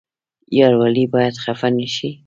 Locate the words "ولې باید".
0.79-1.35